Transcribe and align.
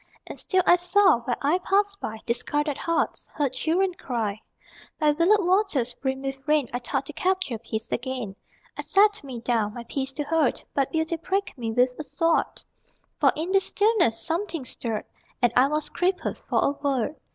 And 0.25 0.35
still 0.39 0.63
I 0.65 0.77
saw 0.77 1.19
Where 1.19 1.35
I 1.43 1.59
passed 1.59 1.99
by 1.99 2.21
Discarded 2.25 2.75
hearts, 2.75 3.27
Heard 3.35 3.53
children 3.53 3.93
cry. 3.93 4.41
By 4.99 5.11
willowed 5.11 5.45
waters 5.45 5.93
Brimmed 5.93 6.25
with 6.25 6.39
rain 6.47 6.67
I 6.73 6.79
thought 6.79 7.05
to 7.05 7.13
capture 7.13 7.59
Peace 7.59 7.91
again. 7.91 8.35
I 8.75 8.81
sat 8.81 9.23
me 9.23 9.41
down 9.41 9.75
My 9.75 9.83
Peace 9.83 10.11
to 10.13 10.23
hoard, 10.23 10.63
But 10.73 10.91
Beauty 10.91 11.17
pricked 11.17 11.55
me 11.55 11.71
With 11.71 11.93
a 11.99 12.03
sword. 12.03 12.63
For 13.19 13.31
in 13.35 13.51
the 13.51 13.59
stillness 13.59 14.19
Something 14.19 14.65
stirred, 14.65 15.05
And 15.39 15.53
I 15.55 15.67
was 15.67 15.89
crippled 15.89 16.39
For 16.49 16.57
a 16.65 16.71
word. 16.71 17.15